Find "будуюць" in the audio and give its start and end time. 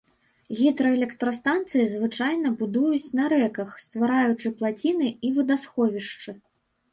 2.61-3.13